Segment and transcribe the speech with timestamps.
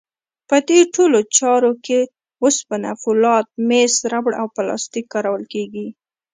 [0.49, 1.99] په دې ټولو چارو کې
[2.43, 5.87] وسپنه، فولاد، مس، ربړ او پلاستیک کارول کېږي.